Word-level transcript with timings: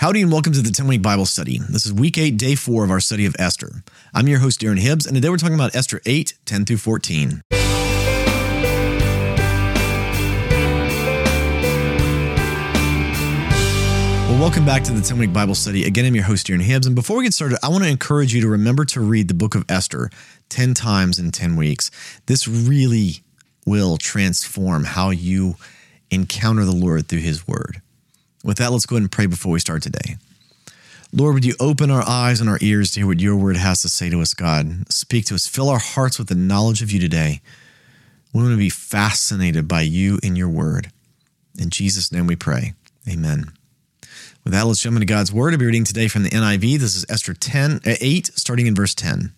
Howdy 0.00 0.22
and 0.22 0.32
welcome 0.32 0.54
to 0.54 0.62
the 0.62 0.70
10 0.70 0.86
week 0.86 1.02
Bible 1.02 1.26
study. 1.26 1.58
This 1.58 1.84
is 1.84 1.92
week 1.92 2.16
8, 2.16 2.38
day 2.38 2.54
4 2.54 2.84
of 2.84 2.90
our 2.90 3.00
study 3.00 3.26
of 3.26 3.36
Esther. 3.38 3.82
I'm 4.14 4.28
your 4.28 4.38
host, 4.38 4.62
Darren 4.62 4.78
Hibbs, 4.78 5.04
and 5.04 5.14
today 5.14 5.28
we're 5.28 5.36
talking 5.36 5.56
about 5.56 5.76
Esther 5.76 6.00
8, 6.06 6.38
10 6.46 6.64
through 6.64 6.78
14. 6.78 7.42
Well, 7.50 7.60
welcome 14.40 14.64
back 14.64 14.84
to 14.84 14.92
the 14.92 15.02
10 15.04 15.18
week 15.18 15.34
Bible 15.34 15.54
study. 15.54 15.84
Again, 15.84 16.06
I'm 16.06 16.14
your 16.14 16.24
host, 16.24 16.46
Darren 16.46 16.62
Hibbs. 16.62 16.86
And 16.86 16.96
before 16.96 17.18
we 17.18 17.24
get 17.24 17.34
started, 17.34 17.58
I 17.62 17.68
want 17.68 17.84
to 17.84 17.90
encourage 17.90 18.32
you 18.32 18.40
to 18.40 18.48
remember 18.48 18.86
to 18.86 19.02
read 19.02 19.28
the 19.28 19.34
book 19.34 19.54
of 19.54 19.66
Esther 19.68 20.08
10 20.48 20.72
times 20.72 21.18
in 21.18 21.30
10 21.30 21.56
weeks. 21.56 21.90
This 22.24 22.48
really 22.48 23.22
will 23.66 23.98
transform 23.98 24.84
how 24.84 25.10
you 25.10 25.56
encounter 26.10 26.64
the 26.64 26.72
Lord 26.74 27.06
through 27.06 27.20
his 27.20 27.46
word. 27.46 27.82
With 28.42 28.58
that, 28.58 28.72
let's 28.72 28.86
go 28.86 28.96
ahead 28.96 29.02
and 29.02 29.12
pray 29.12 29.26
before 29.26 29.52
we 29.52 29.60
start 29.60 29.82
today. 29.82 30.16
Lord, 31.12 31.34
would 31.34 31.44
you 31.44 31.54
open 31.58 31.90
our 31.90 32.06
eyes 32.08 32.40
and 32.40 32.48
our 32.48 32.58
ears 32.60 32.92
to 32.92 33.00
hear 33.00 33.06
what 33.06 33.20
your 33.20 33.36
word 33.36 33.56
has 33.56 33.82
to 33.82 33.88
say 33.88 34.08
to 34.10 34.20
us, 34.20 34.32
God? 34.32 34.90
Speak 34.92 35.24
to 35.26 35.34
us. 35.34 35.46
Fill 35.46 35.68
our 35.68 35.80
hearts 35.80 36.18
with 36.18 36.28
the 36.28 36.34
knowledge 36.34 36.82
of 36.82 36.92
you 36.92 37.00
today. 37.00 37.40
We 38.32 38.40
want 38.40 38.52
to 38.52 38.58
be 38.58 38.70
fascinated 38.70 39.66
by 39.66 39.82
you 39.82 40.18
and 40.22 40.38
your 40.38 40.48
word. 40.48 40.92
In 41.58 41.68
Jesus' 41.68 42.12
name 42.12 42.26
we 42.26 42.36
pray. 42.36 42.74
Amen. 43.08 43.52
With 44.44 44.52
that, 44.52 44.66
let's 44.66 44.80
jump 44.80 44.96
into 44.96 45.06
God's 45.06 45.32
word. 45.32 45.52
I'll 45.52 45.58
be 45.58 45.66
reading 45.66 45.84
today 45.84 46.06
from 46.06 46.22
the 46.22 46.30
NIV. 46.30 46.78
This 46.78 46.96
is 46.96 47.04
Esther 47.08 47.34
10, 47.34 47.80
uh, 47.84 47.96
8, 48.00 48.30
starting 48.36 48.66
in 48.66 48.74
verse 48.74 48.94
10. 48.94 49.32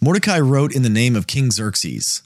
Mordecai 0.00 0.38
wrote 0.38 0.74
in 0.74 0.82
the 0.82 0.90
name 0.90 1.16
of 1.16 1.26
King 1.26 1.50
Xerxes 1.50 2.22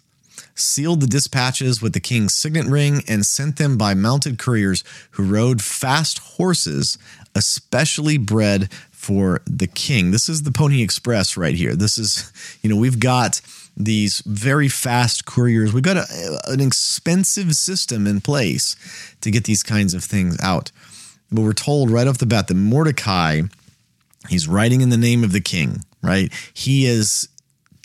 sealed 0.54 1.00
the 1.00 1.06
dispatches 1.06 1.82
with 1.82 1.92
the 1.92 2.00
king's 2.00 2.34
signet 2.34 2.66
ring, 2.66 3.02
and 3.08 3.26
sent 3.26 3.56
them 3.56 3.76
by 3.76 3.94
mounted 3.94 4.38
couriers 4.38 4.84
who 5.12 5.24
rode 5.24 5.62
fast 5.62 6.18
horses, 6.18 6.98
especially 7.34 8.18
bred 8.18 8.72
for 8.90 9.42
the 9.46 9.66
king. 9.66 10.10
This 10.10 10.28
is 10.28 10.42
the 10.44 10.52
Pony 10.52 10.82
Express 10.82 11.36
right 11.36 11.54
here. 11.54 11.74
This 11.74 11.98
is, 11.98 12.32
you 12.62 12.70
know, 12.70 12.76
we've 12.76 13.00
got 13.00 13.40
these 13.76 14.20
very 14.20 14.68
fast 14.68 15.26
couriers. 15.26 15.72
We've 15.72 15.82
got 15.82 15.96
a, 15.96 16.40
an 16.46 16.60
expensive 16.60 17.54
system 17.54 18.06
in 18.06 18.20
place 18.20 18.76
to 19.20 19.30
get 19.30 19.44
these 19.44 19.62
kinds 19.62 19.94
of 19.94 20.04
things 20.04 20.38
out. 20.40 20.70
But 21.30 21.42
we're 21.42 21.52
told 21.52 21.90
right 21.90 22.06
off 22.06 22.18
the 22.18 22.26
bat 22.26 22.46
that 22.46 22.54
Mordecai, 22.54 23.42
he's 24.28 24.46
writing 24.46 24.80
in 24.80 24.90
the 24.90 24.96
name 24.96 25.24
of 25.24 25.32
the 25.32 25.40
king, 25.40 25.82
right? 26.02 26.32
He 26.54 26.86
is 26.86 27.28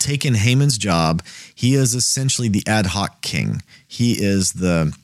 taken 0.00 0.34
Haman's 0.34 0.78
job. 0.78 1.22
He 1.54 1.74
is 1.74 1.94
essentially 1.94 2.48
the 2.48 2.64
ad 2.66 2.86
hoc 2.86 3.20
king. 3.22 3.62
He 3.86 4.12
is 4.12 4.54
the 4.54 4.96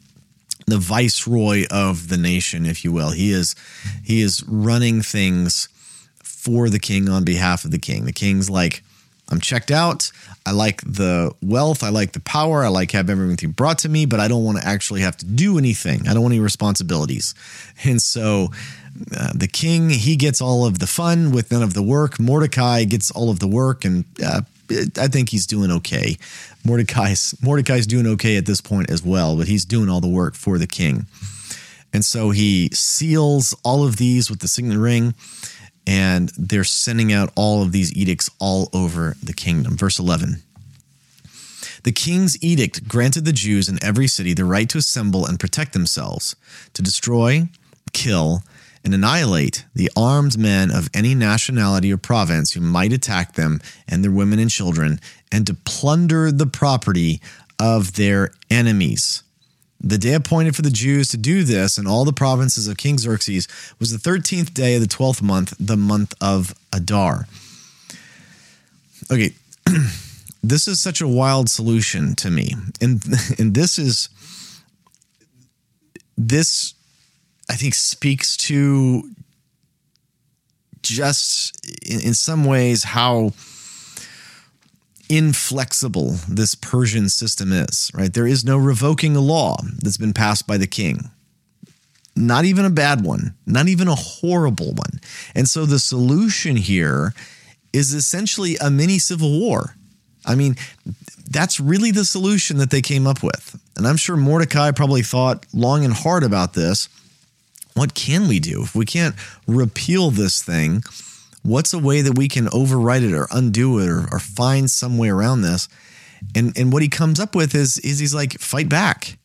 the 0.66 0.78
viceroy 0.78 1.64
of 1.70 2.08
the 2.08 2.16
nation, 2.16 2.66
if 2.66 2.84
you 2.84 2.90
will. 2.90 3.10
He 3.10 3.30
is 3.30 3.54
he 4.02 4.20
is 4.20 4.42
running 4.48 5.02
things 5.02 5.68
for 6.22 6.68
the 6.68 6.78
king 6.78 7.08
on 7.08 7.24
behalf 7.24 7.64
of 7.64 7.70
the 7.70 7.78
king. 7.78 8.04
The 8.04 8.12
king's 8.12 8.50
like, 8.50 8.82
I'm 9.28 9.40
checked 9.40 9.70
out. 9.70 10.12
I 10.44 10.52
like 10.52 10.80
the 10.82 11.32
wealth. 11.42 11.82
I 11.82 11.88
like 11.88 12.12
the 12.12 12.20
power. 12.20 12.64
I 12.64 12.68
like 12.68 12.92
having 12.92 13.20
everything 13.20 13.50
brought 13.50 13.78
to 13.78 13.88
me, 13.88 14.06
but 14.06 14.20
I 14.20 14.28
don't 14.28 14.44
want 14.44 14.58
to 14.58 14.66
actually 14.66 15.00
have 15.00 15.16
to 15.18 15.26
do 15.26 15.58
anything. 15.58 16.06
I 16.06 16.14
don't 16.14 16.22
want 16.22 16.34
any 16.34 16.40
responsibilities. 16.40 17.34
And 17.84 18.00
so 18.00 18.50
uh, 19.16 19.32
the 19.34 19.48
king, 19.48 19.90
he 19.90 20.14
gets 20.14 20.40
all 20.40 20.64
of 20.64 20.78
the 20.78 20.86
fun 20.86 21.32
with 21.32 21.50
none 21.50 21.64
of 21.64 21.74
the 21.74 21.82
work. 21.82 22.20
Mordecai 22.20 22.84
gets 22.84 23.10
all 23.10 23.28
of 23.30 23.40
the 23.40 23.48
work 23.48 23.84
and 23.84 24.04
uh, 24.24 24.42
I 24.98 25.08
think 25.08 25.30
he's 25.30 25.46
doing 25.46 25.70
okay. 25.70 26.16
Mordecai's 26.64 27.34
Mordecai's 27.42 27.86
doing 27.86 28.06
okay 28.06 28.36
at 28.36 28.46
this 28.46 28.60
point 28.60 28.90
as 28.90 29.02
well, 29.02 29.36
but 29.36 29.48
he's 29.48 29.64
doing 29.64 29.88
all 29.88 30.00
the 30.00 30.08
work 30.08 30.34
for 30.34 30.58
the 30.58 30.66
king. 30.66 31.06
And 31.92 32.04
so 32.04 32.30
he 32.30 32.68
seals 32.72 33.54
all 33.64 33.86
of 33.86 33.96
these 33.96 34.28
with 34.28 34.40
the 34.40 34.48
signet 34.48 34.78
ring, 34.78 35.14
and 35.86 36.30
they're 36.36 36.64
sending 36.64 37.12
out 37.12 37.32
all 37.36 37.62
of 37.62 37.72
these 37.72 37.96
edicts 37.96 38.28
all 38.38 38.68
over 38.72 39.16
the 39.22 39.32
kingdom. 39.32 39.76
Verse 39.76 39.98
11. 39.98 40.42
The 41.84 41.92
king's 41.92 42.42
edict 42.42 42.88
granted 42.88 43.24
the 43.24 43.32
Jews 43.32 43.68
in 43.68 43.78
every 43.82 44.08
city 44.08 44.34
the 44.34 44.44
right 44.44 44.68
to 44.70 44.78
assemble 44.78 45.24
and 45.24 45.38
protect 45.38 45.72
themselves, 45.72 46.34
to 46.74 46.82
destroy, 46.82 47.48
kill, 47.92 48.42
and 48.86 48.94
annihilate 48.94 49.66
the 49.74 49.90
armed 49.96 50.38
men 50.38 50.70
of 50.70 50.88
any 50.94 51.12
nationality 51.12 51.92
or 51.92 51.96
province 51.96 52.52
who 52.52 52.60
might 52.60 52.92
attack 52.92 53.32
them 53.32 53.60
and 53.88 54.04
their 54.04 54.12
women 54.12 54.38
and 54.38 54.48
children, 54.48 55.00
and 55.32 55.44
to 55.44 55.54
plunder 55.54 56.30
the 56.30 56.46
property 56.46 57.20
of 57.58 57.94
their 57.94 58.30
enemies. 58.48 59.24
The 59.80 59.98
day 59.98 60.14
appointed 60.14 60.54
for 60.54 60.62
the 60.62 60.70
Jews 60.70 61.08
to 61.08 61.16
do 61.16 61.42
this 61.42 61.78
in 61.78 61.88
all 61.88 62.04
the 62.04 62.12
provinces 62.12 62.68
of 62.68 62.76
King 62.76 62.96
Xerxes 62.96 63.48
was 63.80 63.90
the 63.90 63.98
13th 63.98 64.54
day 64.54 64.76
of 64.76 64.82
the 64.82 64.86
12th 64.86 65.20
month, 65.20 65.54
the 65.58 65.76
month 65.76 66.14
of 66.20 66.54
Adar. 66.72 67.26
Okay, 69.10 69.32
this 70.44 70.68
is 70.68 70.80
such 70.80 71.00
a 71.00 71.08
wild 71.08 71.50
solution 71.50 72.14
to 72.14 72.30
me. 72.30 72.52
And, 72.80 73.04
and 73.40 73.52
this 73.52 73.80
is, 73.80 74.10
this 76.16 76.75
I 77.48 77.54
think 77.54 77.74
speaks 77.74 78.36
to 78.38 79.10
just 80.82 81.56
in, 81.84 82.00
in 82.00 82.14
some 82.14 82.44
ways 82.44 82.84
how 82.84 83.32
inflexible 85.08 86.16
this 86.28 86.54
Persian 86.54 87.08
system 87.08 87.52
is, 87.52 87.90
right? 87.94 88.12
There 88.12 88.26
is 88.26 88.44
no 88.44 88.56
revoking 88.56 89.14
a 89.16 89.20
law 89.20 89.56
that's 89.78 89.96
been 89.96 90.12
passed 90.12 90.46
by 90.46 90.56
the 90.56 90.66
king. 90.66 91.10
Not 92.16 92.44
even 92.44 92.64
a 92.64 92.70
bad 92.70 93.04
one, 93.04 93.34
not 93.46 93.68
even 93.68 93.88
a 93.88 93.94
horrible 93.94 94.72
one. 94.72 95.00
And 95.34 95.48
so 95.48 95.66
the 95.66 95.78
solution 95.78 96.56
here 96.56 97.12
is 97.72 97.92
essentially 97.92 98.56
a 98.56 98.70
mini 98.70 98.98
civil 98.98 99.38
war. 99.38 99.76
I 100.24 100.34
mean, 100.34 100.56
that's 101.30 101.60
really 101.60 101.90
the 101.90 102.04
solution 102.04 102.56
that 102.56 102.70
they 102.70 102.80
came 102.80 103.06
up 103.06 103.22
with. 103.22 103.60
And 103.76 103.86
I'm 103.86 103.98
sure 103.98 104.16
Mordecai 104.16 104.70
probably 104.70 105.02
thought 105.02 105.46
long 105.52 105.84
and 105.84 105.92
hard 105.92 106.24
about 106.24 106.54
this 106.54 106.88
what 107.76 107.94
can 107.94 108.26
we 108.26 108.40
do? 108.40 108.62
If 108.62 108.74
we 108.74 108.86
can't 108.86 109.14
repeal 109.46 110.10
this 110.10 110.42
thing, 110.42 110.82
what's 111.42 111.74
a 111.74 111.78
way 111.78 112.00
that 112.00 112.16
we 112.16 112.26
can 112.26 112.48
override 112.50 113.02
it 113.02 113.12
or 113.12 113.28
undo 113.30 113.78
it 113.78 113.88
or, 113.88 114.08
or 114.10 114.18
find 114.18 114.70
some 114.70 114.96
way 114.96 115.10
around 115.10 115.42
this? 115.42 115.68
And 116.34 116.56
and 116.56 116.72
what 116.72 116.82
he 116.82 116.88
comes 116.88 117.20
up 117.20 117.34
with 117.34 117.54
is 117.54 117.78
is 117.78 117.98
he's 117.98 118.14
like, 118.14 118.40
fight 118.40 118.70
back. 118.70 119.18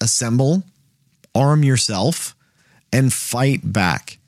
Assemble, 0.00 0.64
arm 1.34 1.62
yourself, 1.62 2.34
and 2.92 3.12
fight 3.12 3.72
back. 3.72 4.18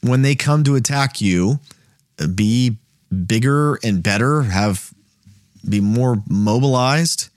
When 0.00 0.22
they 0.22 0.34
come 0.34 0.64
to 0.64 0.74
attack 0.74 1.20
you, 1.20 1.60
be 2.34 2.78
bigger 3.26 3.76
and 3.84 4.02
better, 4.02 4.42
have 4.42 4.92
be 5.66 5.80
more 5.80 6.20
mobilized 6.28 7.28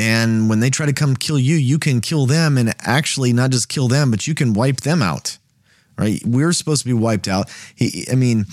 and 0.00 0.48
when 0.48 0.60
they 0.60 0.70
try 0.70 0.86
to 0.86 0.94
come 0.94 1.14
kill 1.14 1.38
you, 1.38 1.56
you 1.56 1.78
can 1.78 2.00
kill 2.00 2.24
them 2.24 2.56
and 2.56 2.74
actually 2.80 3.34
not 3.34 3.50
just 3.50 3.68
kill 3.68 3.86
them, 3.86 4.10
but 4.10 4.26
you 4.26 4.34
can 4.34 4.54
wipe 4.54 4.78
them 4.78 5.02
out. 5.02 5.36
Right? 5.98 6.22
We're 6.24 6.54
supposed 6.54 6.84
to 6.84 6.88
be 6.88 6.94
wiped 6.94 7.28
out. 7.28 7.50
He, 7.76 8.06
I 8.10 8.14
mean, 8.14 8.46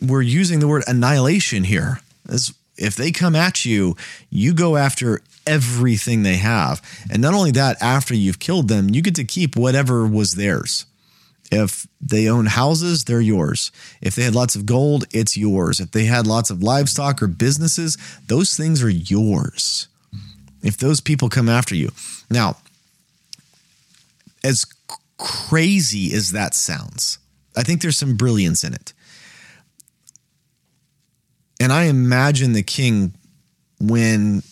we're 0.00 0.22
using 0.22 0.58
the 0.58 0.66
word 0.66 0.84
annihilation 0.86 1.64
here. 1.64 2.00
As 2.26 2.54
if 2.78 2.96
they 2.96 3.12
come 3.12 3.36
at 3.36 3.66
you, 3.66 3.94
you 4.30 4.54
go 4.54 4.78
after 4.78 5.20
everything 5.46 6.22
they 6.22 6.36
have. 6.36 6.80
And 7.10 7.20
not 7.20 7.34
only 7.34 7.50
that, 7.50 7.76
after 7.82 8.14
you've 8.14 8.38
killed 8.38 8.68
them, 8.68 8.88
you 8.88 9.02
get 9.02 9.16
to 9.16 9.24
keep 9.24 9.56
whatever 9.56 10.06
was 10.06 10.36
theirs. 10.36 10.86
If 11.52 11.86
they 12.00 12.26
own 12.26 12.46
houses, 12.46 13.04
they're 13.04 13.20
yours. 13.20 13.70
If 14.00 14.14
they 14.14 14.22
had 14.22 14.34
lots 14.34 14.56
of 14.56 14.64
gold, 14.64 15.04
it's 15.10 15.36
yours. 15.36 15.78
If 15.78 15.90
they 15.90 16.06
had 16.06 16.26
lots 16.26 16.48
of 16.48 16.62
livestock 16.62 17.22
or 17.22 17.26
businesses, 17.26 17.98
those 18.28 18.56
things 18.56 18.82
are 18.82 18.88
yours 18.88 19.88
if 20.62 20.76
those 20.76 21.00
people 21.00 21.28
come 21.28 21.48
after 21.48 21.74
you. 21.74 21.90
Now, 22.30 22.56
as 24.44 24.64
crazy 25.18 26.12
as 26.14 26.32
that 26.32 26.54
sounds, 26.54 27.18
I 27.56 27.62
think 27.62 27.82
there's 27.82 27.98
some 27.98 28.16
brilliance 28.16 28.64
in 28.64 28.74
it. 28.74 28.92
And 31.60 31.72
I 31.72 31.84
imagine 31.84 32.52
the 32.52 32.62
king, 32.62 33.12
when 33.78 34.42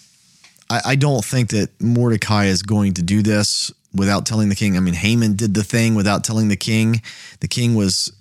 I, 0.68 0.80
I 0.84 0.94
don't 0.96 1.24
think 1.24 1.50
that 1.50 1.70
Mordecai 1.80 2.46
is 2.46 2.62
going 2.62 2.94
to 2.94 3.02
do 3.02 3.22
this 3.22 3.72
without 3.94 4.26
telling 4.26 4.48
the 4.48 4.54
king. 4.54 4.76
I 4.76 4.80
mean, 4.80 4.94
Haman 4.94 5.34
did 5.34 5.54
the 5.54 5.64
thing 5.64 5.94
without 5.94 6.24
telling 6.24 6.48
the 6.48 6.56
king. 6.56 7.00
The 7.40 7.48
king 7.48 7.74
was 7.74 8.12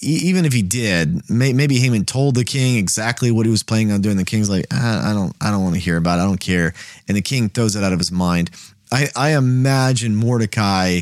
even 0.00 0.44
if 0.44 0.52
he 0.52 0.62
did, 0.62 1.28
may, 1.28 1.52
maybe 1.52 1.78
Haman 1.78 2.04
told 2.04 2.34
the 2.34 2.44
king 2.44 2.76
exactly 2.76 3.30
what 3.30 3.46
he 3.46 3.50
was 3.50 3.62
planning 3.62 3.92
on 3.92 4.00
doing. 4.00 4.16
The 4.16 4.24
king's 4.24 4.50
like, 4.50 4.66
I, 4.72 5.10
I 5.10 5.12
don't, 5.12 5.34
I 5.40 5.50
don't 5.50 5.62
want 5.62 5.74
to 5.74 5.80
hear 5.80 5.96
about 5.96 6.18
it. 6.18 6.22
I 6.22 6.24
don't 6.24 6.40
care. 6.40 6.74
And 7.08 7.16
the 7.16 7.22
king 7.22 7.48
throws 7.48 7.76
it 7.76 7.84
out 7.84 7.92
of 7.92 7.98
his 7.98 8.12
mind. 8.12 8.50
I, 8.92 9.08
I 9.16 9.36
imagine 9.36 10.14
Mordecai 10.14 11.00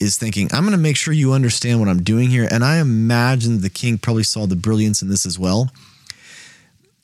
is 0.00 0.16
thinking, 0.16 0.48
I'm 0.52 0.62
going 0.62 0.72
to 0.72 0.78
make 0.78 0.96
sure 0.96 1.12
you 1.12 1.32
understand 1.32 1.78
what 1.78 1.88
I'm 1.88 2.02
doing 2.02 2.30
here. 2.30 2.48
And 2.50 2.64
I 2.64 2.78
imagine 2.78 3.60
the 3.60 3.68
king 3.68 3.98
probably 3.98 4.22
saw 4.22 4.46
the 4.46 4.56
brilliance 4.56 5.02
in 5.02 5.08
this 5.08 5.26
as 5.26 5.38
well, 5.38 5.70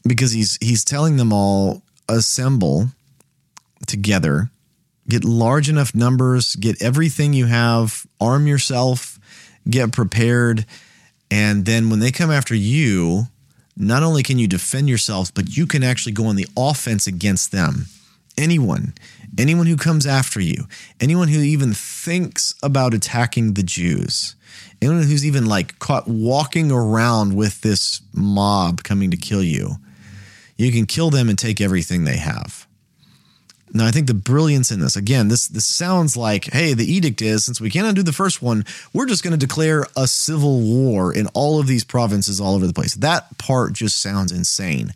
because 0.06 0.32
he's 0.32 0.56
he's 0.62 0.84
telling 0.84 1.16
them 1.16 1.32
all 1.32 1.82
assemble 2.08 2.88
together, 3.86 4.50
get 5.08 5.24
large 5.24 5.68
enough 5.68 5.94
numbers, 5.94 6.56
get 6.56 6.80
everything 6.80 7.34
you 7.34 7.46
have, 7.46 8.06
arm 8.20 8.46
yourself, 8.46 9.18
get 9.68 9.92
prepared. 9.92 10.64
And 11.30 11.64
then 11.64 11.90
when 11.90 11.98
they 11.98 12.12
come 12.12 12.30
after 12.30 12.54
you, 12.54 13.28
not 13.76 14.02
only 14.02 14.22
can 14.22 14.38
you 14.38 14.48
defend 14.48 14.88
yourselves, 14.88 15.30
but 15.30 15.56
you 15.56 15.66
can 15.66 15.82
actually 15.82 16.12
go 16.12 16.26
on 16.26 16.36
the 16.36 16.46
offense 16.56 17.06
against 17.06 17.52
them. 17.52 17.86
Anyone, 18.38 18.94
anyone 19.38 19.66
who 19.66 19.76
comes 19.76 20.06
after 20.06 20.40
you, 20.40 20.66
anyone 21.00 21.28
who 21.28 21.40
even 21.40 21.72
thinks 21.72 22.54
about 22.62 22.94
attacking 22.94 23.54
the 23.54 23.62
Jews, 23.62 24.34
anyone 24.80 25.02
who's 25.02 25.26
even 25.26 25.46
like 25.46 25.78
caught 25.78 26.06
walking 26.06 26.70
around 26.70 27.34
with 27.34 27.60
this 27.62 28.00
mob 28.12 28.82
coming 28.82 29.10
to 29.10 29.16
kill 29.16 29.42
you, 29.42 29.76
you 30.56 30.72
can 30.72 30.86
kill 30.86 31.10
them 31.10 31.28
and 31.28 31.38
take 31.38 31.60
everything 31.60 32.04
they 32.04 32.16
have. 32.16 32.66
Now, 33.76 33.86
I 33.86 33.90
think 33.90 34.06
the 34.06 34.14
brilliance 34.14 34.70
in 34.70 34.80
this, 34.80 34.96
again, 34.96 35.28
this 35.28 35.48
this 35.48 35.64
sounds 35.64 36.16
like, 36.16 36.44
hey, 36.46 36.74
the 36.74 36.90
edict 36.90 37.20
is 37.22 37.44
since 37.44 37.60
we 37.60 37.70
can't 37.70 37.86
undo 37.86 38.02
the 38.02 38.12
first 38.12 38.42
one, 38.42 38.64
we're 38.92 39.06
just 39.06 39.22
going 39.22 39.38
to 39.38 39.46
declare 39.46 39.86
a 39.96 40.06
civil 40.06 40.60
war 40.60 41.12
in 41.12 41.26
all 41.28 41.60
of 41.60 41.66
these 41.66 41.84
provinces 41.84 42.40
all 42.40 42.54
over 42.54 42.66
the 42.66 42.72
place. 42.72 42.94
That 42.94 43.38
part 43.38 43.72
just 43.72 44.00
sounds 44.00 44.32
insane. 44.32 44.94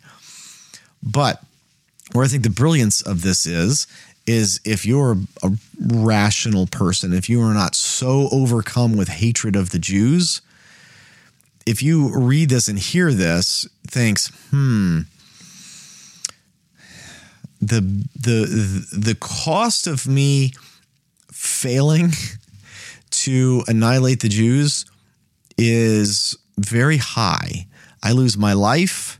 But 1.03 1.43
where 2.11 2.25
I 2.25 2.27
think 2.27 2.43
the 2.43 2.49
brilliance 2.49 3.01
of 3.01 3.21
this 3.21 3.45
is, 3.45 3.87
is 4.27 4.59
if 4.65 4.85
you're 4.85 5.17
a 5.43 5.51
rational 5.79 6.67
person, 6.67 7.13
if 7.13 7.29
you 7.29 7.41
are 7.41 7.53
not 7.53 7.75
so 7.75 8.29
overcome 8.31 8.95
with 8.95 9.07
hatred 9.07 9.55
of 9.55 9.71
the 9.71 9.79
Jews, 9.79 10.41
if 11.65 11.81
you 11.81 12.15
read 12.17 12.49
this 12.49 12.67
and 12.67 12.77
hear 12.77 13.13
this, 13.13 13.67
thinks, 13.87 14.27
hmm, 14.49 15.01
the 17.61 17.81
the 18.19 18.87
the 18.91 19.15
cost 19.15 19.87
of 19.87 20.07
me 20.07 20.53
failing 21.31 22.11
to 23.11 23.63
annihilate 23.67 24.21
the 24.21 24.29
Jews 24.29 24.85
is 25.57 26.37
very 26.57 26.97
high. 26.97 27.67
I 28.03 28.13
lose 28.13 28.37
my 28.37 28.53
life. 28.53 29.19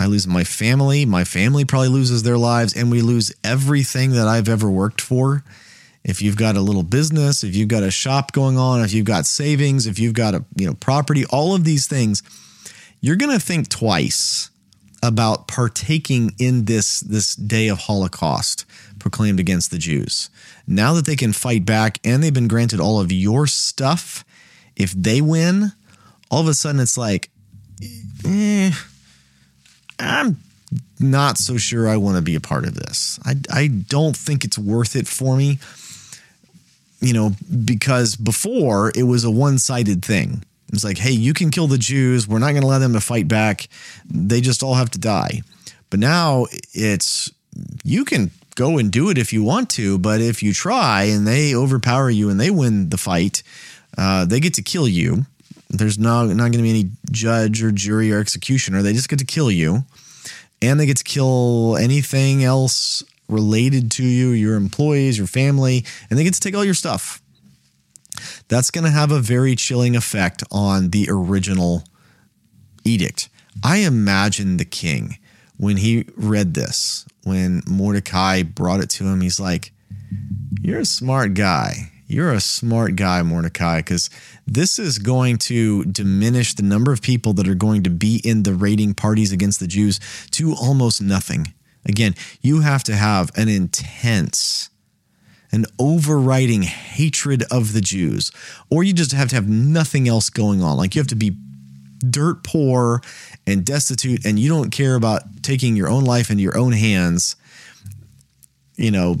I 0.00 0.06
lose 0.06 0.28
my 0.28 0.44
family. 0.44 1.04
My 1.04 1.24
family 1.24 1.64
probably 1.64 1.88
loses 1.88 2.22
their 2.22 2.38
lives, 2.38 2.76
and 2.76 2.90
we 2.90 3.02
lose 3.02 3.32
everything 3.42 4.12
that 4.12 4.28
I've 4.28 4.48
ever 4.48 4.70
worked 4.70 5.00
for. 5.00 5.42
If 6.04 6.22
you've 6.22 6.36
got 6.36 6.56
a 6.56 6.60
little 6.60 6.84
business, 6.84 7.42
if 7.42 7.56
you've 7.56 7.68
got 7.68 7.82
a 7.82 7.90
shop 7.90 8.30
going 8.30 8.56
on, 8.56 8.82
if 8.82 8.92
you've 8.92 9.04
got 9.04 9.26
savings, 9.26 9.86
if 9.86 9.98
you've 9.98 10.14
got 10.14 10.34
a 10.34 10.44
you 10.54 10.66
know 10.66 10.74
property, 10.74 11.24
all 11.26 11.56
of 11.56 11.64
these 11.64 11.88
things, 11.88 12.22
you're 13.00 13.16
to 13.16 13.40
think 13.40 13.68
twice 13.68 14.50
about 15.02 15.46
partaking 15.46 16.34
in 16.38 16.64
this 16.64 17.00
this 17.00 17.36
day 17.36 17.68
of 17.68 17.78
Holocaust 17.78 18.64
proclaimed 18.98 19.40
against 19.40 19.70
the 19.70 19.78
Jews. 19.78 20.28
Now 20.66 20.92
that 20.94 21.06
they 21.06 21.16
can 21.16 21.32
fight 21.32 21.64
back 21.64 21.98
and 22.04 22.22
they've 22.22 22.34
been 22.34 22.48
granted 22.48 22.80
all 22.80 23.00
of 23.00 23.12
your 23.12 23.46
stuff, 23.46 24.24
if 24.76 24.92
they 24.92 25.20
win, 25.20 25.72
all 26.30 26.40
of 26.40 26.48
a 26.48 26.54
sudden 26.54 26.80
it's 26.80 26.98
like, 26.98 27.30
eh, 28.26 28.72
I'm 29.98 30.38
not 31.00 31.38
so 31.38 31.56
sure 31.56 31.88
I 31.88 31.96
want 31.96 32.16
to 32.16 32.22
be 32.22 32.34
a 32.34 32.40
part 32.40 32.66
of 32.66 32.74
this. 32.74 33.18
I, 33.24 33.36
I 33.52 33.66
don't 33.68 34.16
think 34.16 34.44
it's 34.44 34.58
worth 34.58 34.96
it 34.96 35.06
for 35.06 35.36
me. 35.36 35.58
You 37.00 37.12
know, 37.12 37.32
because 37.64 38.16
before 38.16 38.90
it 38.96 39.04
was 39.04 39.22
a 39.22 39.30
one 39.30 39.58
sided 39.58 40.04
thing. 40.04 40.42
It's 40.72 40.84
like, 40.84 40.98
hey, 40.98 41.12
you 41.12 41.32
can 41.32 41.50
kill 41.50 41.66
the 41.66 41.78
Jews. 41.78 42.28
We're 42.28 42.38
not 42.38 42.50
going 42.50 42.62
to 42.62 42.66
allow 42.66 42.78
them 42.78 42.92
to 42.92 43.00
fight 43.00 43.26
back. 43.26 43.68
They 44.08 44.40
just 44.40 44.62
all 44.62 44.74
have 44.74 44.90
to 44.90 44.98
die. 44.98 45.42
But 45.90 46.00
now 46.00 46.46
it's 46.74 47.32
you 47.82 48.04
can 48.04 48.30
go 48.54 48.78
and 48.78 48.90
do 48.90 49.08
it 49.08 49.18
if 49.18 49.32
you 49.32 49.42
want 49.42 49.70
to, 49.70 49.98
but 49.98 50.20
if 50.20 50.42
you 50.42 50.52
try 50.52 51.04
and 51.04 51.26
they 51.26 51.54
overpower 51.54 52.10
you 52.10 52.28
and 52.28 52.40
they 52.40 52.50
win 52.50 52.90
the 52.90 52.98
fight, 52.98 53.42
uh, 53.96 54.24
they 54.24 54.40
get 54.40 54.54
to 54.54 54.62
kill 54.62 54.88
you. 54.88 55.24
There's 55.70 55.98
not 55.98 56.26
not 56.28 56.36
going 56.36 56.52
to 56.52 56.62
be 56.62 56.70
any 56.70 56.90
judge 57.10 57.62
or 57.62 57.70
jury 57.70 58.12
or 58.12 58.18
executioner. 58.18 58.82
They 58.82 58.92
just 58.92 59.08
get 59.08 59.18
to 59.18 59.24
kill 59.24 59.50
you, 59.50 59.84
and 60.62 60.80
they 60.80 60.86
get 60.86 60.96
to 60.96 61.04
kill 61.04 61.76
anything 61.76 62.42
else 62.42 63.02
related 63.28 63.90
to 63.92 64.04
you, 64.04 64.30
your 64.30 64.54
employees, 64.54 65.18
your 65.18 65.26
family, 65.26 65.84
and 66.08 66.18
they 66.18 66.24
get 66.24 66.34
to 66.34 66.40
take 66.40 66.56
all 66.56 66.64
your 66.64 66.74
stuff 66.74 67.20
that's 68.48 68.70
going 68.70 68.84
to 68.84 68.90
have 68.90 69.10
a 69.10 69.20
very 69.20 69.54
chilling 69.56 69.96
effect 69.96 70.42
on 70.50 70.90
the 70.90 71.08
original 71.10 71.84
edict. 72.84 73.28
I 73.62 73.78
imagine 73.78 74.56
the 74.56 74.64
king 74.64 75.18
when 75.58 75.76
he 75.76 76.06
read 76.16 76.54
this, 76.54 77.04
when 77.24 77.62
Mordecai 77.68 78.42
brought 78.42 78.80
it 78.80 78.90
to 78.90 79.04
him, 79.04 79.20
he's 79.20 79.38
like, 79.38 79.72
You're 80.62 80.80
a 80.80 80.86
smart 80.86 81.34
guy. 81.34 81.92
You're 82.06 82.32
a 82.32 82.40
smart 82.40 82.96
guy, 82.96 83.22
Mordecai, 83.22 83.80
because 83.80 84.08
this 84.46 84.78
is 84.78 84.98
going 84.98 85.36
to 85.38 85.84
diminish 85.84 86.54
the 86.54 86.62
number 86.62 86.90
of 86.90 87.02
people 87.02 87.34
that 87.34 87.46
are 87.46 87.54
going 87.54 87.82
to 87.82 87.90
be 87.90 88.22
in 88.24 88.44
the 88.44 88.54
raiding 88.54 88.94
parties 88.94 89.30
against 89.30 89.60
the 89.60 89.66
Jews 89.66 90.00
to 90.30 90.54
almost 90.54 91.02
nothing. 91.02 91.52
Again, 91.84 92.14
you 92.40 92.60
have 92.60 92.82
to 92.84 92.96
have 92.96 93.30
an 93.36 93.48
intense 93.48 94.70
an 95.52 95.64
overriding 95.78 96.62
hatred 96.62 97.42
of 97.50 97.72
the 97.72 97.80
Jews, 97.80 98.30
or 98.70 98.82
you 98.82 98.92
just 98.92 99.12
have 99.12 99.28
to 99.30 99.34
have 99.34 99.48
nothing 99.48 100.08
else 100.08 100.30
going 100.30 100.62
on. 100.62 100.76
Like 100.76 100.94
you 100.94 101.00
have 101.00 101.08
to 101.08 101.16
be 101.16 101.36
dirt 102.10 102.44
poor 102.44 103.02
and 103.46 103.64
destitute, 103.64 104.26
and 104.26 104.38
you 104.38 104.48
don't 104.48 104.70
care 104.70 104.94
about 104.94 105.22
taking 105.42 105.76
your 105.76 105.88
own 105.88 106.04
life 106.04 106.30
into 106.30 106.42
your 106.42 106.56
own 106.58 106.72
hands, 106.72 107.36
you 108.76 108.90
know, 108.90 109.16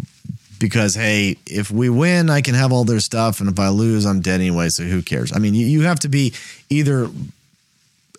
because 0.58 0.94
hey, 0.94 1.36
if 1.46 1.70
we 1.70 1.88
win, 1.88 2.28
I 2.28 2.40
can 2.40 2.54
have 2.54 2.72
all 2.72 2.84
their 2.84 3.00
stuff, 3.00 3.40
and 3.40 3.48
if 3.48 3.58
I 3.58 3.68
lose, 3.68 4.04
I'm 4.04 4.20
dead 4.20 4.40
anyway, 4.40 4.68
so 4.68 4.84
who 4.84 5.02
cares? 5.02 5.32
I 5.34 5.38
mean, 5.38 5.54
you, 5.54 5.66
you 5.66 5.82
have 5.82 6.00
to 6.00 6.08
be 6.08 6.34
either 6.68 7.08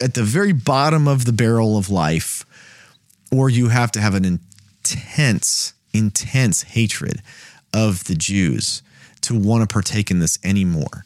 at 0.02 0.14
the 0.14 0.24
very 0.24 0.54
bottom 0.54 1.08
of 1.08 1.26
the 1.26 1.34
barrel 1.34 1.78
of 1.78 1.90
life, 1.90 2.46
or 3.32 3.50
you 3.50 3.70
have 3.70 3.92
to 3.92 4.02
have 4.02 4.16
an 4.16 4.26
intense, 4.26 5.74
intense 5.94 6.64
hatred 6.64 7.22
of 7.74 8.04
the 8.06 8.16
Jews 8.16 8.82
to 9.22 9.38
want 9.38 9.68
to 9.68 9.72
partake 9.72 10.10
in 10.12 10.20
this 10.20 10.40
anymore. 10.44 11.04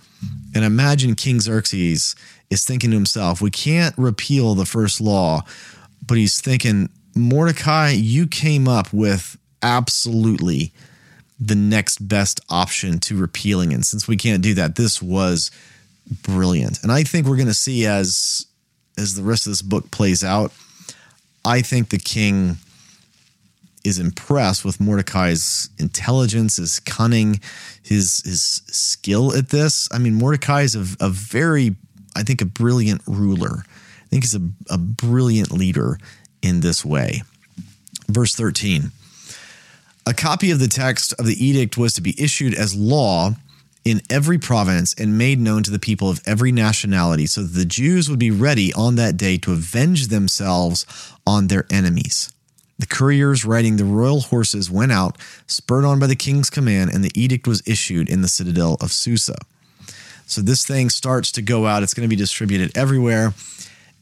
And 0.56 0.64
imagine 0.64 1.16
King 1.16 1.40
Xerxes 1.40 2.16
is 2.50 2.64
thinking 2.64 2.92
to 2.92 2.96
himself, 2.96 3.42
we 3.42 3.50
can't 3.50 3.98
repeal 3.98 4.56
the 4.56 4.66
first 4.66 5.02
law, 5.02 5.42
but 6.06 6.18
he's 6.18 6.40
thinking, 6.40 6.90
Mordecai, 7.16 7.90
you 7.90 8.28
came 8.28 8.68
up 8.68 8.94
with 8.94 9.38
absolutely 9.62 10.72
the 11.40 11.56
next 11.56 12.08
best 12.08 12.40
option 12.50 13.00
to 13.00 13.18
repealing. 13.18 13.74
And 13.74 13.86
since 13.86 14.08
we 14.08 14.16
can't 14.16 14.44
do 14.44 14.54
that, 14.54 14.76
this 14.76 15.02
was 15.02 15.52
brilliant. 16.22 16.84
And 16.84 16.92
I 16.92 17.04
think 17.04 17.26
we're 17.26 17.36
going 17.36 17.48
to 17.48 17.54
see 17.54 17.86
as 17.86 18.46
as 18.98 19.16
the 19.16 19.24
rest 19.24 19.48
of 19.48 19.52
this 19.52 19.64
book 19.64 19.90
plays 19.90 20.24
out, 20.24 20.52
I 21.44 21.62
think 21.62 21.90
the 21.90 21.98
king 21.98 22.58
is 23.84 24.00
impressed 24.00 24.64
with 24.64 24.80
Mordecai's 24.80 25.70
intelligence, 25.78 26.56
his 26.58 26.80
cunning, 26.80 27.42
his 27.82 28.22
his 28.24 28.62
skill 28.68 29.36
at 29.36 29.50
this. 29.50 29.90
I 29.92 29.98
mean, 29.98 30.14
Mordecai 30.14 30.62
is 30.62 30.76
a, 30.76 31.06
a 31.06 31.10
very, 31.10 31.76
I 32.16 32.24
think, 32.24 32.42
a 32.42 32.46
brilliant 32.46 33.02
ruler. 33.06 33.64
I 33.66 34.08
think 34.10 34.24
he's 34.24 34.36
a, 34.36 34.50
a 34.70 34.78
brilliant 34.78 35.52
leader 35.52 35.98
in 36.42 36.62
this 36.62 36.86
way. 36.86 37.24
Verse 38.08 38.36
13. 38.36 38.92
A 40.06 40.14
copy 40.14 40.52
of 40.52 40.60
the 40.60 40.68
text 40.68 41.14
of 41.18 41.26
the 41.26 41.46
edict 41.46 41.78
was 41.78 41.94
to 41.94 42.02
be 42.02 42.22
issued 42.22 42.54
as 42.54 42.76
law 42.76 43.36
in 43.86 44.02
every 44.10 44.38
province 44.38 44.94
and 44.94 45.18
made 45.18 45.40
known 45.40 45.64
to 45.64 45.72
the 45.72 45.80
people 45.80 46.10
of 46.10 46.22
every 46.26 46.52
nationality, 46.52 47.26
so 47.26 47.42
that 47.42 47.58
the 47.58 47.66
Jews 47.66 48.10
would 48.10 48.20
be 48.20 48.32
ready 48.32 48.74
on 48.74 48.96
that 48.96 49.18
day 49.18 49.38
to 49.40 49.52
avenge 49.52 50.08
themselves 50.08 50.86
on 51.28 51.48
their 51.48 51.66
enemies. 51.70 52.32
The 52.80 52.88
couriers 52.88 53.46
riding 53.46 53.78
the 53.78 53.86
royal 53.86 54.22
horses 54.22 54.70
went 54.70 54.92
out, 54.92 55.18
spurred 55.48 55.86
on 55.86 56.00
by 56.00 56.08
the 56.08 56.16
king's 56.16 56.50
command, 56.50 56.92
and 56.92 57.04
the 57.04 57.12
edict 57.16 57.48
was 57.48 57.62
issued 57.68 58.10
in 58.10 58.22
the 58.22 58.28
citadel 58.28 58.78
of 58.82 58.92
Susa. 58.92 59.36
So 60.26 60.42
this 60.42 60.66
thing 60.66 60.90
starts 60.90 61.32
to 61.34 61.42
go 61.42 61.68
out. 61.68 61.84
It's 61.84 61.94
going 61.94 62.08
to 62.08 62.14
be 62.14 62.16
distributed 62.16 62.76
everywhere. 62.78 63.34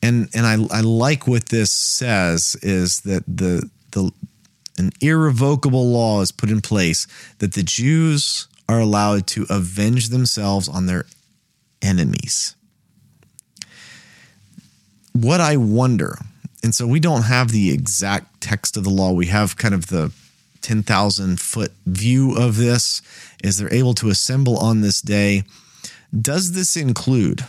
And 0.01 0.29
and 0.33 0.45
I, 0.45 0.53
I 0.75 0.81
like 0.81 1.27
what 1.27 1.47
this 1.47 1.71
says 1.71 2.55
is 2.61 3.01
that 3.01 3.23
the 3.27 3.69
the 3.91 4.11
an 4.77 4.91
irrevocable 5.01 5.91
law 5.91 6.21
is 6.21 6.31
put 6.31 6.49
in 6.49 6.61
place 6.61 7.05
that 7.39 7.53
the 7.53 7.63
Jews 7.63 8.47
are 8.69 8.79
allowed 8.79 9.27
to 9.27 9.45
avenge 9.49 10.09
themselves 10.09 10.69
on 10.69 10.85
their 10.85 11.05
enemies. 11.81 12.55
What 15.11 15.41
I 15.41 15.57
wonder 15.57 16.17
and 16.63 16.73
so 16.75 16.85
we 16.85 16.99
don't 16.99 17.23
have 17.23 17.51
the 17.51 17.71
exact 17.71 18.41
text 18.41 18.77
of 18.77 18.83
the 18.83 18.89
law. 18.89 19.11
We 19.11 19.27
have 19.27 19.57
kind 19.57 19.73
of 19.73 19.87
the 19.87 20.11
10,000 20.61 21.39
foot 21.39 21.71
view 21.85 22.35
of 22.37 22.57
this 22.57 23.01
is 23.43 23.57
they're 23.57 23.73
able 23.73 23.95
to 23.95 24.09
assemble 24.09 24.57
on 24.57 24.81
this 24.81 25.01
day. 25.01 25.43
Does 26.19 26.51
this 26.51 26.77
include, 26.77 27.45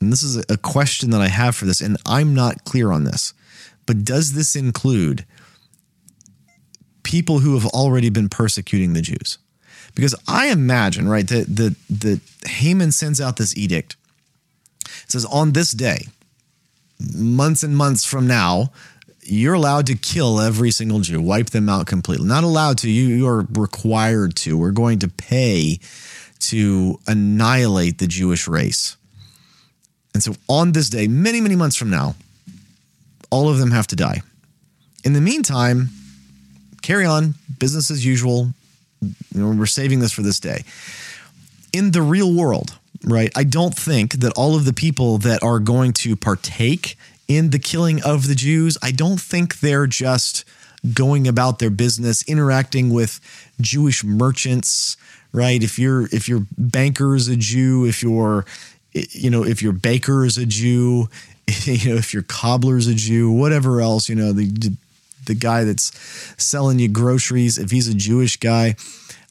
and 0.00 0.12
this 0.12 0.22
is 0.22 0.44
a 0.48 0.58
question 0.58 1.10
that 1.10 1.20
I 1.20 1.28
have 1.28 1.56
for 1.56 1.64
this, 1.64 1.80
and 1.80 1.96
I'm 2.04 2.34
not 2.34 2.64
clear 2.64 2.92
on 2.92 3.04
this, 3.04 3.32
but 3.86 4.04
does 4.04 4.34
this 4.34 4.54
include 4.54 5.24
people 7.10 7.40
who 7.40 7.58
have 7.58 7.66
already 7.66 8.08
been 8.08 8.28
persecuting 8.28 8.92
the 8.92 9.02
Jews. 9.02 9.38
Because 9.94 10.14
I 10.28 10.48
imagine, 10.48 11.08
right, 11.08 11.26
that 11.26 11.46
the, 11.48 11.74
the 11.88 12.20
Haman 12.48 12.92
sends 12.92 13.20
out 13.20 13.36
this 13.36 13.56
edict. 13.56 13.96
It 14.84 15.10
says, 15.10 15.24
on 15.24 15.52
this 15.52 15.72
day, 15.72 16.06
months 17.14 17.62
and 17.62 17.76
months 17.76 18.04
from 18.04 18.26
now, 18.26 18.72
you're 19.22 19.54
allowed 19.54 19.86
to 19.86 19.94
kill 19.94 20.40
every 20.40 20.70
single 20.70 21.00
Jew, 21.00 21.20
wipe 21.20 21.50
them 21.50 21.68
out 21.68 21.86
completely. 21.86 22.26
Not 22.26 22.44
allowed 22.44 22.78
to, 22.78 22.90
you, 22.90 23.08
you 23.08 23.28
are 23.28 23.46
required 23.52 24.34
to. 24.36 24.56
We're 24.56 24.70
going 24.70 24.98
to 25.00 25.08
pay 25.08 25.78
to 26.40 26.98
annihilate 27.06 27.98
the 27.98 28.06
Jewish 28.06 28.48
race. 28.48 28.96
And 30.14 30.22
so 30.22 30.34
on 30.48 30.72
this 30.72 30.88
day, 30.88 31.06
many, 31.06 31.40
many 31.40 31.54
months 31.54 31.76
from 31.76 31.90
now, 31.90 32.16
all 33.30 33.48
of 33.48 33.58
them 33.58 33.70
have 33.70 33.86
to 33.88 33.96
die. 33.96 34.22
In 35.04 35.12
the 35.12 35.20
meantime, 35.20 35.90
carry 36.82 37.04
on, 37.04 37.34
business 37.58 37.90
as 37.90 38.04
usual. 38.04 38.52
You 39.00 39.14
know, 39.34 39.50
we're 39.50 39.66
saving 39.66 40.00
this 40.00 40.12
for 40.12 40.22
this 40.22 40.40
day. 40.40 40.64
In 41.72 41.92
the 41.92 42.02
real 42.02 42.34
world, 42.34 42.78
right? 43.04 43.30
I 43.36 43.44
don't 43.44 43.74
think 43.74 44.14
that 44.14 44.32
all 44.36 44.56
of 44.56 44.64
the 44.64 44.72
people 44.72 45.18
that 45.18 45.42
are 45.42 45.58
going 45.58 45.92
to 45.94 46.16
partake 46.16 46.96
in 47.28 47.50
the 47.50 47.58
killing 47.58 48.02
of 48.02 48.26
the 48.26 48.34
Jews, 48.34 48.76
I 48.82 48.90
don't 48.90 49.20
think 49.20 49.60
they're 49.60 49.86
just 49.86 50.44
going 50.94 51.28
about 51.28 51.58
their 51.58 51.70
business, 51.70 52.22
interacting 52.28 52.90
with 52.90 53.20
Jewish 53.60 54.02
merchants, 54.02 54.96
right? 55.32 55.62
If 55.62 55.78
you're 55.78 56.06
if 56.06 56.28
your 56.28 56.46
banker 56.58 57.14
is 57.14 57.28
a 57.28 57.36
Jew, 57.36 57.86
if 57.86 58.02
your 58.02 58.46
you 58.92 59.30
know 59.30 59.44
if 59.44 59.62
your 59.62 59.72
baker 59.72 60.24
is 60.24 60.38
a 60.38 60.46
Jew, 60.46 61.08
you 61.64 61.90
know 61.90 61.96
if 61.96 62.12
your 62.12 62.22
cobbler 62.22 62.76
is 62.76 62.86
a 62.86 62.94
Jew, 62.94 63.30
whatever 63.30 63.80
else, 63.80 64.08
you 64.08 64.14
know 64.14 64.32
the 64.32 64.72
the 65.26 65.34
guy 65.34 65.64
that's 65.64 65.92
selling 66.42 66.78
you 66.78 66.88
groceries, 66.88 67.58
if 67.58 67.70
he's 67.70 67.88
a 67.88 67.94
Jewish 67.94 68.36
guy, 68.38 68.74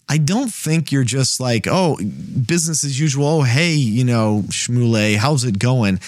I 0.09 0.17
don't 0.17 0.51
think 0.51 0.91
you're 0.91 1.03
just 1.03 1.39
like, 1.39 1.67
oh, 1.69 1.97
business 1.97 2.83
as 2.83 2.99
usual. 2.99 3.27
Oh, 3.27 3.41
hey, 3.43 3.73
you 3.73 4.03
know, 4.03 4.43
Shmuley, 4.47 5.15
how's 5.17 5.43
it 5.43 5.59
going? 5.59 5.99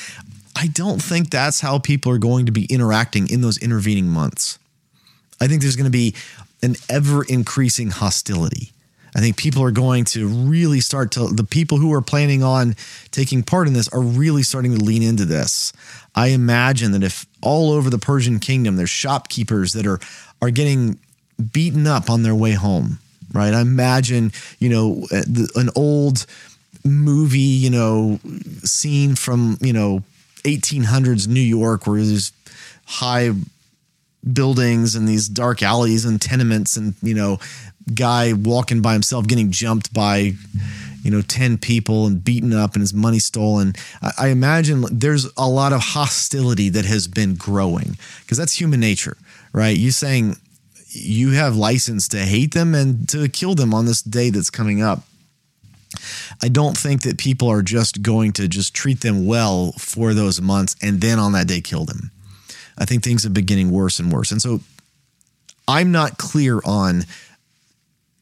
I 0.55 0.67
don't 0.67 1.01
think 1.01 1.29
that's 1.29 1.61
how 1.61 1.77
people 1.77 2.11
are 2.11 2.17
going 2.17 2.47
to 2.47 2.51
be 2.51 2.65
interacting 2.65 3.29
in 3.29 3.41
those 3.41 3.59
intervening 3.59 4.07
months. 4.07 4.57
I 5.39 5.47
think 5.47 5.61
there's 5.61 5.75
going 5.75 5.85
to 5.85 5.91
be 5.91 6.15
an 6.63 6.75
ever 6.89 7.23
increasing 7.23 7.91
hostility. 7.91 8.71
I 9.15 9.19
think 9.19 9.37
people 9.37 9.63
are 9.63 9.71
going 9.71 10.05
to 10.05 10.27
really 10.27 10.79
start 10.79 11.11
to, 11.11 11.27
the 11.27 11.43
people 11.43 11.77
who 11.77 11.93
are 11.93 12.01
planning 12.01 12.43
on 12.43 12.75
taking 13.11 13.43
part 13.43 13.67
in 13.67 13.73
this 13.73 13.87
are 13.89 14.01
really 14.01 14.43
starting 14.43 14.77
to 14.77 14.83
lean 14.83 15.03
into 15.03 15.25
this. 15.25 15.73
I 16.15 16.27
imagine 16.27 16.91
that 16.93 17.03
if 17.03 17.25
all 17.41 17.71
over 17.71 17.89
the 17.89 17.97
Persian 17.97 18.39
kingdom, 18.39 18.77
there's 18.77 18.89
shopkeepers 18.89 19.73
that 19.73 19.85
are, 19.85 19.99
are 20.41 20.49
getting 20.49 20.97
beaten 21.51 21.87
up 21.87 22.09
on 22.09 22.23
their 22.23 22.35
way 22.35 22.53
home, 22.53 22.99
right? 23.33 23.53
I 23.53 23.61
imagine, 23.61 24.31
you 24.59 24.69
know, 24.69 25.07
uh, 25.11 25.23
an 25.55 25.69
old 25.75 26.25
movie, 26.83 27.39
you 27.39 27.69
know, 27.69 28.19
scene 28.63 29.15
from, 29.15 29.57
you 29.61 29.73
know, 29.73 30.03
1800s 30.43 31.27
New 31.27 31.39
York 31.39 31.85
where 31.85 32.01
there's 32.01 32.31
high 32.85 33.31
buildings 34.33 34.95
and 34.95 35.07
these 35.07 35.27
dark 35.27 35.63
alleys 35.63 36.05
and 36.05 36.21
tenements 36.21 36.77
and 36.77 36.93
you 37.01 37.15
know 37.15 37.39
guy 37.95 38.33
walking 38.33 38.81
by 38.81 38.93
himself 38.93 39.25
getting 39.25 39.49
jumped 39.49 39.91
by 39.93 40.33
you 41.01 41.09
know 41.09 41.21
10 41.21 41.57
people 41.57 42.05
and 42.05 42.23
beaten 42.23 42.53
up 42.53 42.73
and 42.75 42.81
his 42.81 42.93
money 42.93 43.17
stolen 43.17 43.73
i, 44.03 44.11
I 44.19 44.27
imagine 44.27 44.85
there's 44.91 45.27
a 45.37 45.47
lot 45.49 45.73
of 45.73 45.81
hostility 45.81 46.69
that 46.69 46.85
has 46.85 47.07
been 47.07 47.33
growing 47.33 47.97
because 48.21 48.37
that's 48.37 48.59
human 48.59 48.79
nature 48.79 49.17
right 49.53 49.75
you 49.75 49.89
saying 49.89 50.35
you 50.93 51.31
have 51.31 51.55
license 51.55 52.07
to 52.09 52.19
hate 52.19 52.53
them 52.53 52.75
and 52.75 53.07
to 53.09 53.27
kill 53.29 53.55
them 53.55 53.73
on 53.73 53.85
this 53.85 54.01
day 54.01 54.29
that's 54.29 54.49
coming 54.49 54.81
up 54.81 55.03
I 56.41 56.47
don't 56.47 56.77
think 56.77 57.01
that 57.03 57.17
people 57.17 57.49
are 57.49 57.61
just 57.61 58.01
going 58.01 58.33
to 58.33 58.47
just 58.47 58.73
treat 58.73 59.01
them 59.01 59.25
well 59.25 59.73
for 59.73 60.13
those 60.13 60.41
months 60.41 60.75
and 60.81 61.01
then 61.01 61.19
on 61.19 61.33
that 61.33 61.47
day 61.47 61.61
kill 61.61 61.85
them. 61.85 62.11
I 62.77 62.85
think 62.85 63.03
things 63.03 63.25
are 63.25 63.29
beginning 63.29 63.71
worse 63.71 63.99
and 63.99 64.11
worse. 64.11 64.31
And 64.31 64.41
so 64.41 64.61
I'm 65.67 65.91
not 65.91 66.17
clear 66.17 66.61
on 66.65 67.03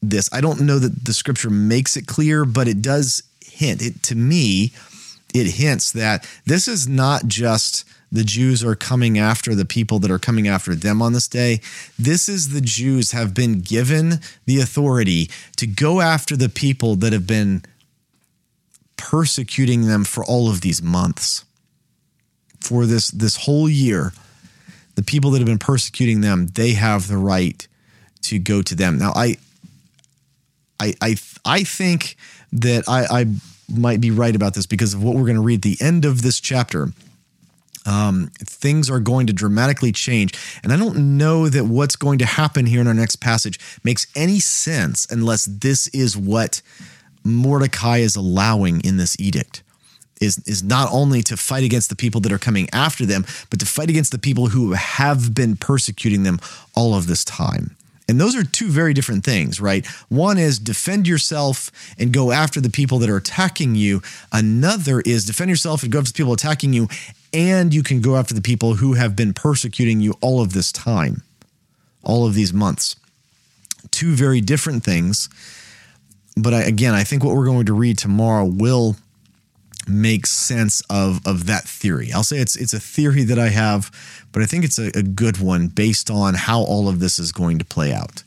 this. 0.02 0.30
I 0.34 0.42
don't 0.42 0.62
know 0.62 0.80
that 0.80 1.06
the 1.06 1.14
scripture 1.14 1.50
makes 1.50 1.96
it 1.96 2.08
clear, 2.08 2.46
but 2.46 2.68
it 2.68 2.82
does 2.82 3.24
hint. 3.46 3.82
It 3.82 4.02
to 4.04 4.16
me, 4.16 4.72
it 5.34 5.48
hints 5.48 5.92
that 5.92 6.28
this 6.46 6.68
is 6.68 6.88
not 6.88 7.28
just 7.28 7.86
the 8.12 8.24
Jews 8.24 8.64
are 8.64 8.76
coming 8.76 9.20
after 9.20 9.54
the 9.54 9.66
people 9.66 10.00
that 10.00 10.12
are 10.12 10.20
coming 10.20 10.48
after 10.48 10.74
them 10.74 11.02
on 11.02 11.14
this 11.14 11.28
day. 11.28 11.62
This 11.98 12.28
is 12.28 12.50
the 12.50 12.62
Jews 12.62 13.12
have 13.12 13.34
been 13.34 13.62
given 13.62 14.20
the 14.46 14.60
authority 14.60 15.30
to 15.58 15.68
go 15.68 16.02
after 16.02 16.36
the 16.36 16.50
people 16.50 16.96
that 16.98 17.14
have 17.14 17.28
been 17.28 17.64
persecuting 18.98 19.88
them 19.88 20.04
for 20.04 20.24
all 20.26 20.50
of 20.50 20.62
these 20.62 20.82
months. 20.82 21.46
For 22.60 22.86
this 22.86 23.10
this 23.10 23.38
whole 23.38 23.70
year, 23.70 24.12
the 24.96 25.04
people 25.04 25.32
that 25.32 25.40
have 25.40 25.48
been 25.48 25.60
persecuting 25.60 26.22
them, 26.22 26.48
they 26.48 26.74
have 26.74 27.08
the 27.08 27.18
right 27.18 27.66
to 28.24 28.38
go 28.38 28.62
to 28.62 28.76
them. 28.76 28.98
Now 28.98 29.14
I 29.16 29.38
I 30.80 30.94
I 31.02 31.16
I 31.46 31.64
think 31.64 32.18
that 32.52 32.84
I, 32.88 33.22
I 33.22 33.26
might 33.70 34.02
be 34.02 34.12
right 34.12 34.36
about 34.36 34.56
this 34.56 34.66
because 34.66 34.94
of 34.94 35.04
what 35.04 35.16
we're 35.16 35.26
going 35.26 35.36
to 35.36 35.42
read 35.42 35.62
the 35.62 35.78
end 35.80 36.04
of 36.04 36.22
this 36.22 36.40
chapter. 36.40 36.92
Um, 37.86 38.32
things 38.40 38.90
are 38.90 39.00
going 39.00 39.28
to 39.28 39.34
dramatically 39.34 39.92
change. 39.92 40.34
And 40.64 40.74
I 40.74 40.78
don't 40.78 41.18
know 41.18 41.48
that 41.50 41.66
what's 41.66 41.96
going 41.96 42.20
to 42.20 42.26
happen 42.26 42.66
here 42.66 42.82
in 42.82 42.88
our 42.88 42.94
next 42.94 43.18
passage 43.18 43.60
makes 43.84 44.06
any 44.16 44.40
sense 44.40 45.08
unless 45.10 45.46
this 45.46 45.88
is 45.88 46.18
what 46.18 46.62
Mordecai 47.24 47.98
is 47.98 48.16
allowing 48.16 48.82
in 48.82 48.98
this 48.98 49.20
edict. 49.20 49.64
Is, 50.22 50.38
is 50.46 50.62
not 50.62 50.90
only 50.92 51.24
to 51.24 51.38
fight 51.38 51.64
against 51.64 51.90
the 51.90 51.96
people 51.96 52.20
that 52.22 52.32
are 52.34 52.38
coming 52.38 52.68
after 52.74 53.06
them, 53.06 53.26
but 53.50 53.58
to 53.62 53.66
fight 53.66 53.90
against 53.90 54.12
the 54.12 54.20
people 54.20 54.48
who 54.48 54.74
have 54.74 55.34
been 55.34 55.56
persecuting 55.56 56.24
them 56.24 56.42
all 56.76 56.94
of 56.94 57.08
this 57.08 57.24
time. 57.24 57.78
And 58.10 58.20
those 58.20 58.36
are 58.36 58.44
two 58.44 58.70
very 58.70 58.96
different 58.96 59.24
things, 59.24 59.62
right? 59.62 59.86
One 60.10 60.40
is 60.40 60.58
defend 60.58 61.08
yourself 61.08 61.72
and 62.00 62.12
go 62.12 62.32
after 62.32 62.60
the 62.60 62.72
people 62.72 62.98
that 63.00 63.10
are 63.10 63.18
attacking 63.18 63.76
you. 63.76 64.02
Another 64.34 65.02
is 65.02 65.26
defend 65.26 65.52
yourself 65.52 65.84
and 65.84 65.92
go 65.92 66.00
after 66.00 66.12
the 66.12 66.18
people 66.18 66.34
attacking 66.34 66.74
you, 66.74 66.88
and 67.32 67.72
you 67.72 67.84
can 67.84 68.02
go 68.02 68.16
after 68.16 68.34
the 68.34 68.42
people 68.42 68.74
who 68.74 68.94
have 68.94 69.16
been 69.16 69.32
persecuting 69.32 70.02
you 70.02 70.16
all 70.22 70.42
of 70.42 70.54
this 70.54 70.72
time, 70.72 71.22
all 72.04 72.26
of 72.26 72.34
these 72.34 72.52
months. 72.52 72.96
Two 73.92 74.16
very 74.16 74.42
different 74.42 74.84
things. 74.84 75.30
But 76.36 76.56
I, 76.56 76.64
again, 76.64 76.96
I 76.96 77.04
think 77.04 77.24
what 77.24 77.36
we're 77.36 77.46
going 77.46 77.68
to 77.68 77.74
read 77.74 78.00
tomorrow 78.00 78.44
will 78.44 78.96
makes 79.88 80.30
sense 80.30 80.82
of 80.90 81.26
of 81.26 81.46
that 81.48 81.64
theory. 81.64 82.12
I'll 82.14 82.24
say 82.24 82.38
it's 82.38 82.56
it's 82.56 82.74
a 82.74 82.80
theory 82.80 83.24
that 83.24 83.40
I 83.40 83.50
have, 83.50 83.92
but 84.32 84.42
I 84.42 84.46
think 84.46 84.66
it's 84.66 84.80
a, 84.80 84.88
a 84.98 85.04
good 85.04 85.40
one 85.40 85.68
based 85.68 86.10
on 86.10 86.34
how 86.34 86.62
all 86.62 86.88
of 86.88 87.00
this 87.00 87.20
is 87.20 87.32
going 87.32 87.60
to 87.60 87.66
play 87.66 87.94
out. 87.94 88.24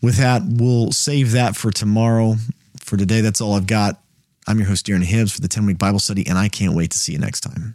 With 0.00 0.16
that, 0.16 0.42
we'll 0.46 0.92
save 0.92 1.32
that 1.32 1.56
for 1.56 1.70
tomorrow. 1.70 2.36
For 2.80 2.96
today, 2.96 3.20
that's 3.20 3.40
all 3.40 3.54
I've 3.54 3.66
got. 3.66 4.00
I'm 4.46 4.58
your 4.58 4.68
host, 4.68 4.86
Darren 4.86 5.04
Hibbs, 5.04 5.32
for 5.32 5.40
the 5.42 5.48
10 5.48 5.66
week 5.66 5.78
Bible 5.78 5.98
study, 5.98 6.26
and 6.26 6.38
I 6.38 6.48
can't 6.48 6.74
wait 6.74 6.92
to 6.92 6.98
see 6.98 7.12
you 7.12 7.18
next 7.18 7.40
time. 7.40 7.74